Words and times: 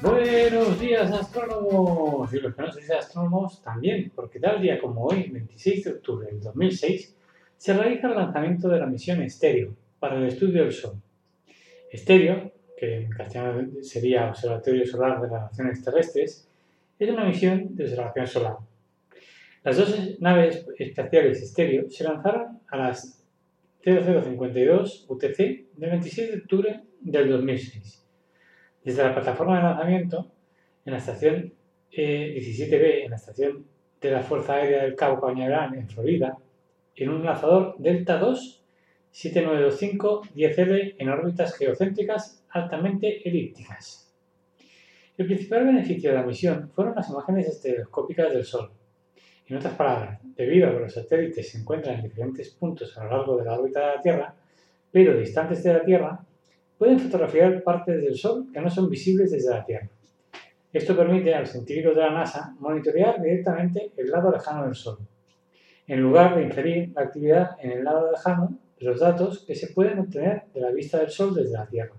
Buenos 0.00 0.78
días 0.78 1.10
astrónomos 1.10 2.32
y 2.32 2.38
los 2.38 2.54
que 2.54 2.62
no 2.62 2.70
sois 2.70 2.88
astrónomos 2.88 3.60
también, 3.60 4.12
porque 4.14 4.38
tal 4.38 4.62
día 4.62 4.78
como 4.78 5.06
hoy, 5.06 5.28
26 5.28 5.84
de 5.84 5.90
octubre 5.90 6.28
del 6.28 6.40
2006, 6.40 7.16
se 7.56 7.74
realiza 7.74 8.06
el 8.06 8.14
lanzamiento 8.14 8.68
de 8.68 8.78
la 8.78 8.86
misión 8.86 9.28
Stereo 9.28 9.74
para 9.98 10.16
el 10.18 10.28
estudio 10.28 10.62
del 10.62 10.72
Sol. 10.72 11.02
Stereo, 11.92 12.52
que 12.76 12.98
en 12.98 13.10
castellano 13.10 13.68
sería 13.82 14.28
Observatorio 14.28 14.86
Solar 14.86 15.20
de 15.20 15.30
las 15.30 15.82
Terrestres, 15.82 16.48
es 16.96 17.10
una 17.10 17.24
misión 17.24 17.74
de 17.74 17.82
observación 17.82 18.26
solar. 18.28 18.56
Las 19.64 19.78
dos 19.78 20.20
naves 20.20 20.64
espaciales 20.78 21.50
Stereo 21.50 21.90
se 21.90 22.04
lanzaron 22.04 22.60
a 22.68 22.76
las 22.76 23.26
0052 23.82 25.06
UTC 25.08 25.38
del 25.76 25.90
26 25.90 26.30
de 26.30 26.36
octubre 26.36 26.80
del 27.00 27.30
2006 27.30 28.07
desde 28.88 29.02
la 29.02 29.14
plataforma 29.14 29.58
de 29.58 29.64
lanzamiento, 29.64 30.26
en 30.86 30.92
la 30.92 30.98
estación 30.98 31.52
17B, 31.92 32.72
eh, 32.72 33.04
en 33.04 33.10
la 33.10 33.16
estación 33.16 33.66
de 34.00 34.10
la 34.10 34.22
Fuerza 34.22 34.54
Aérea 34.54 34.82
del 34.84 34.96
Cabo 34.96 35.20
Cañaveral, 35.20 35.74
en 35.74 35.86
Florida, 35.86 36.38
en 36.96 37.10
un 37.10 37.22
lanzador 37.22 37.76
Delta 37.78 38.16
2 38.16 38.64
7925-10L 39.12 40.94
en 40.98 41.08
órbitas 41.10 41.54
geocéntricas 41.54 42.42
altamente 42.48 43.28
elípticas. 43.28 44.10
El 45.18 45.26
principal 45.26 45.66
beneficio 45.66 46.10
de 46.10 46.16
la 46.16 46.22
misión 46.22 46.70
fueron 46.70 46.94
las 46.94 47.10
imágenes 47.10 47.46
estereoscópicas 47.46 48.32
del 48.32 48.44
Sol. 48.44 48.70
En 49.48 49.56
otras 49.56 49.74
palabras, 49.74 50.20
debido 50.34 50.68
a 50.68 50.72
que 50.72 50.80
los 50.80 50.94
satélites 50.94 51.50
se 51.50 51.58
encuentran 51.58 51.96
en 51.96 52.04
diferentes 52.04 52.48
puntos 52.50 52.96
a 52.96 53.04
lo 53.04 53.10
largo 53.10 53.36
de 53.36 53.44
la 53.44 53.58
órbita 53.58 53.80
de 53.80 53.96
la 53.96 54.00
Tierra, 54.00 54.34
pero 54.90 55.18
distantes 55.18 55.62
de 55.62 55.74
la 55.74 55.84
Tierra, 55.84 56.24
pueden 56.78 57.00
fotografiar 57.00 57.62
partes 57.62 58.00
del 58.00 58.16
Sol 58.16 58.46
que 58.52 58.60
no 58.60 58.70
son 58.70 58.88
visibles 58.88 59.32
desde 59.32 59.50
la 59.50 59.64
Tierra. 59.64 59.88
Esto 60.72 60.96
permite 60.96 61.34
al 61.34 61.46
científicos 61.46 61.96
de 61.96 62.02
la 62.02 62.12
NASA 62.12 62.54
monitorear 62.60 63.20
directamente 63.20 63.90
el 63.96 64.10
lado 64.10 64.30
lejano 64.30 64.64
del 64.64 64.74
Sol, 64.74 64.98
en 65.86 66.00
lugar 66.00 66.36
de 66.36 66.44
inferir 66.44 66.92
la 66.94 67.02
actividad 67.02 67.56
en 67.60 67.72
el 67.72 67.84
lado 67.84 68.12
lejano 68.12 68.58
de 68.78 68.86
los 68.86 69.00
datos 69.00 69.44
que 69.44 69.54
se 69.54 69.68
pueden 69.68 69.98
obtener 69.98 70.44
de 70.54 70.60
la 70.60 70.70
vista 70.70 70.98
del 70.98 71.10
Sol 71.10 71.34
desde 71.34 71.52
la 71.52 71.66
Tierra. 71.66 71.94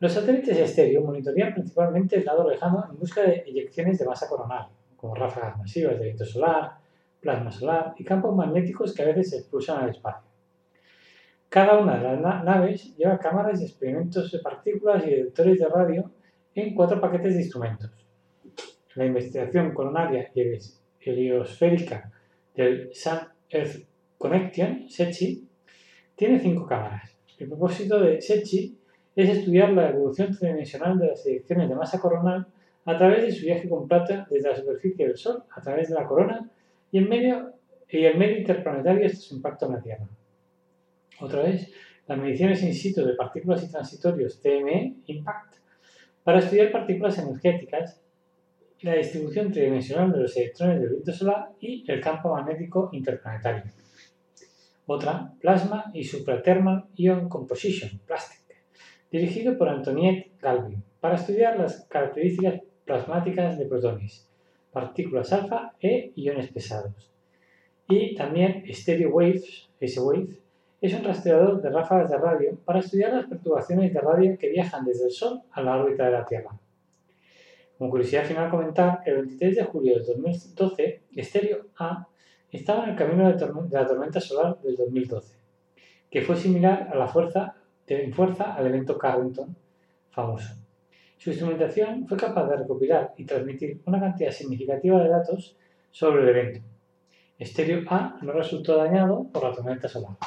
Los 0.00 0.12
satélites 0.12 0.56
estéreo 0.56 1.02
monitorean 1.02 1.52
principalmente 1.52 2.16
el 2.16 2.24
lado 2.24 2.48
lejano 2.48 2.86
en 2.90 2.98
busca 2.98 3.22
de 3.22 3.44
eyecciones 3.46 3.98
de 3.98 4.06
masa 4.06 4.28
coronal, 4.28 4.68
como 4.96 5.14
ráfagas 5.14 5.58
masivas 5.58 5.98
de 5.98 6.04
viento 6.04 6.24
solar, 6.24 6.72
plasma 7.20 7.50
solar 7.50 7.94
y 7.98 8.04
campos 8.04 8.34
magnéticos 8.34 8.94
que 8.94 9.02
a 9.02 9.06
veces 9.06 9.30
se 9.30 9.36
expulsan 9.38 9.82
al 9.82 9.90
espacio. 9.90 10.33
Cada 11.54 11.78
una 11.78 11.96
de 11.96 12.20
las 12.20 12.42
naves 12.42 12.96
lleva 12.96 13.16
cámaras 13.16 13.60
de 13.60 13.66
experimentos 13.66 14.32
de 14.32 14.40
partículas 14.40 15.06
y 15.06 15.10
detectores 15.10 15.60
de 15.60 15.68
radio 15.68 16.10
en 16.52 16.74
cuatro 16.74 17.00
paquetes 17.00 17.36
de 17.36 17.42
instrumentos. 17.42 17.92
La 18.96 19.06
investigación 19.06 19.72
coronaria 19.72 20.32
y 20.34 20.58
heliosférica 21.08 22.10
del 22.56 22.92
Sun 22.92 23.20
Earth 23.50 23.86
Connection, 24.18 24.90
SETI, 24.90 25.48
tiene 26.16 26.40
cinco 26.40 26.66
cámaras. 26.66 27.16
El 27.38 27.46
propósito 27.46 28.00
de 28.00 28.20
SETI 28.20 28.76
es 29.14 29.30
estudiar 29.30 29.70
la 29.70 29.90
evolución 29.90 30.36
tridimensional 30.36 30.98
de 30.98 31.06
las 31.06 31.24
eyecciones 31.24 31.68
de 31.68 31.76
masa 31.76 32.00
coronal 32.00 32.48
a 32.84 32.98
través 32.98 33.22
de 33.22 33.30
su 33.30 33.46
viaje 33.46 33.68
completo 33.68 34.26
desde 34.28 34.48
la 34.50 34.56
superficie 34.56 35.06
del 35.06 35.16
Sol 35.16 35.44
a 35.54 35.60
través 35.60 35.88
de 35.88 35.94
la 35.94 36.04
corona 36.04 36.50
y, 36.90 36.98
en 36.98 37.08
medio, 37.08 37.52
y 37.88 38.06
el 38.06 38.18
medio 38.18 38.38
interplanetario 38.38 39.06
hasta 39.06 39.20
su 39.20 39.36
impacto 39.36 39.66
en 39.66 39.72
la 39.74 39.80
Tierra. 39.80 40.08
Otra 41.20 41.42
vez, 41.42 41.70
las 42.06 42.18
mediciones 42.18 42.62
in 42.62 42.74
situ 42.74 43.04
de 43.04 43.14
partículas 43.14 43.62
y 43.62 43.70
transitorios 43.70 44.40
TME, 44.40 44.96
IMPACT, 45.06 45.54
para 46.22 46.38
estudiar 46.38 46.72
partículas 46.72 47.18
energéticas, 47.18 48.00
la 48.80 48.94
distribución 48.94 49.50
tridimensional 49.50 50.12
de 50.12 50.20
los 50.20 50.36
electrones 50.36 50.80
del 50.80 50.90
viento 50.90 51.12
solar 51.12 51.50
y 51.60 51.90
el 51.90 52.00
campo 52.00 52.34
magnético 52.34 52.90
interplanetario. 52.92 53.72
Otra, 54.86 55.32
Plasma 55.40 55.90
y 55.94 56.04
Suprathermal 56.04 56.84
Ion 56.96 57.28
Composition, 57.30 57.98
Plastic, 58.06 58.42
dirigido 59.10 59.56
por 59.56 59.70
Antoniette 59.70 60.32
Galvin, 60.40 60.82
para 61.00 61.14
estudiar 61.14 61.58
las 61.58 61.86
características 61.86 62.60
plasmáticas 62.84 63.58
de 63.58 63.64
protones, 63.64 64.28
partículas 64.72 65.32
alfa 65.32 65.72
e 65.80 66.12
iones 66.16 66.48
pesados. 66.48 67.10
Y 67.88 68.14
también 68.14 68.64
Stereo 68.70 69.10
Waves, 69.10 69.70
S-Wave, 69.80 70.43
es 70.86 70.92
un 70.92 71.02
rastreador 71.02 71.62
de 71.62 71.70
ráfagas 71.70 72.10
de 72.10 72.18
radio 72.18 72.58
para 72.62 72.80
estudiar 72.80 73.14
las 73.14 73.24
perturbaciones 73.24 73.94
de 73.94 74.00
radio 74.02 74.36
que 74.38 74.50
viajan 74.50 74.84
desde 74.84 75.06
el 75.06 75.12
Sol 75.12 75.40
a 75.52 75.62
la 75.62 75.78
órbita 75.78 76.04
de 76.04 76.10
la 76.10 76.26
Tierra. 76.26 76.50
Como 77.78 77.88
curiosidad 77.88 78.26
final 78.26 78.50
comentar 78.50 79.00
el 79.06 79.14
23 79.14 79.56
de 79.56 79.64
julio 79.64 79.94
de 79.94 80.04
2012, 80.04 81.02
Stereo 81.16 81.68
A 81.78 82.06
estaba 82.52 82.84
en 82.84 82.90
el 82.90 82.96
camino 82.96 83.32
de, 83.32 83.32
la 83.70 83.86
tormenta 83.86 84.20
solar 84.20 84.60
del 84.60 84.76
2012, 84.76 85.34
que 86.10 86.20
fue 86.20 86.36
similar 86.36 86.90
a 86.92 86.96
la 86.96 87.08
fuerza, 87.08 87.56
en 87.86 88.12
fuerza 88.12 88.52
al 88.54 88.66
evento 88.66 88.98
Carrington 88.98 89.56
famoso. 90.10 90.54
Su 91.16 91.30
instrumentación 91.30 92.06
fue 92.06 92.18
capaz 92.18 92.46
de 92.46 92.56
recopilar 92.56 93.14
y 93.16 93.24
transmitir 93.24 93.80
una 93.86 94.00
cantidad 94.00 94.32
significativa 94.32 95.02
de 95.02 95.08
datos 95.08 95.56
sobre 95.90 96.24
el 96.24 96.28
evento. 96.28 96.60
Stereo 97.40 97.84
A 97.88 98.18
no 98.20 98.32
resultó 98.32 98.76
dañado 98.76 99.26
por 99.32 99.44
la 99.44 99.52
tormenta 99.52 99.88
solar. 99.88 100.18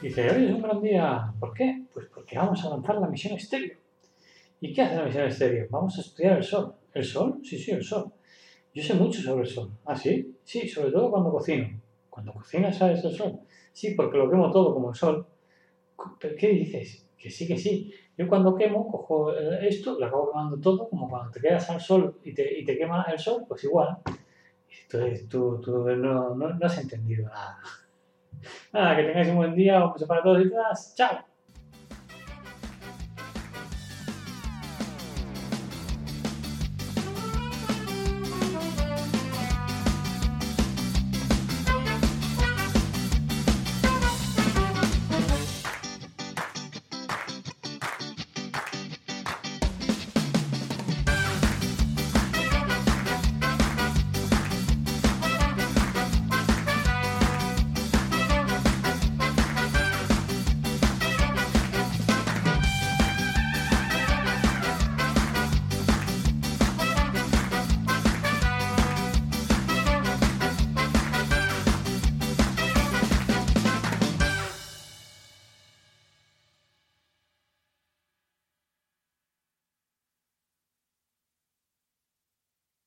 Dice, 0.00 0.30
hoy 0.30 0.44
es 0.44 0.52
un 0.52 0.60
gran 0.60 0.82
día. 0.82 1.32
¿Por 1.40 1.54
qué? 1.54 1.84
Pues 1.92 2.06
porque 2.12 2.36
vamos 2.36 2.62
a 2.64 2.68
lanzar 2.68 2.96
la 2.96 3.08
misión 3.08 3.34
estéreo. 3.34 3.78
¿Y 4.60 4.74
qué 4.74 4.82
hace 4.82 4.96
la 4.96 5.04
misión 5.04 5.24
estéreo? 5.26 5.66
Vamos 5.70 5.96
a 5.96 6.02
estudiar 6.02 6.36
el 6.36 6.44
Sol. 6.44 6.74
¿El 6.92 7.04
Sol? 7.04 7.40
Sí, 7.42 7.58
sí, 7.58 7.70
el 7.70 7.82
Sol. 7.82 8.12
Yo 8.74 8.82
sé 8.82 8.92
mucho 8.92 9.22
sobre 9.22 9.44
el 9.44 9.48
Sol. 9.48 9.70
¿Ah, 9.86 9.96
sí? 9.96 10.36
Sí, 10.44 10.68
sobre 10.68 10.92
todo 10.92 11.10
cuando 11.10 11.30
cocino. 11.30 11.80
Cuando 12.10 12.34
cocinas 12.34 12.76
sabes 12.76 13.02
el 13.04 13.14
Sol. 13.14 13.40
Sí, 13.72 13.94
porque 13.94 14.18
lo 14.18 14.30
quemo 14.30 14.50
todo 14.50 14.74
como 14.74 14.90
el 14.90 14.96
Sol. 14.96 15.26
¿Pero 16.20 16.36
qué 16.38 16.48
dices? 16.48 17.06
Que 17.16 17.30
sí, 17.30 17.46
que 17.46 17.56
sí. 17.56 17.90
Yo 18.18 18.28
cuando 18.28 18.54
quemo, 18.54 18.86
cojo 18.86 19.34
esto, 19.34 19.98
lo 19.98 20.06
acabo 20.06 20.30
quemando 20.30 20.58
todo, 20.58 20.90
como 20.90 21.08
cuando 21.08 21.30
te 21.30 21.40
quedas 21.40 21.68
al 21.70 21.80
sol 21.80 22.18
y 22.24 22.32
te, 22.32 22.60
y 22.60 22.64
te 22.64 22.76
quema 22.76 23.04
el 23.10 23.18
sol, 23.18 23.44
pues 23.46 23.64
igual. 23.64 23.98
Entonces 24.82 25.28
tú, 25.28 25.60
tú 25.60 25.84
no, 25.84 26.34
no, 26.34 26.54
no 26.54 26.66
has 26.66 26.78
entendido 26.78 27.28
nada. 27.28 27.58
Nada, 28.72 28.96
que 28.96 29.02
tengáis 29.04 29.28
un 29.28 29.36
buen 29.36 29.54
día, 29.54 29.84
un 29.84 29.92
beso 29.92 30.06
para 30.06 30.22
todos 30.22 30.44
y 30.44 30.50
todas. 30.50 30.94
¡Chao! 30.96 31.35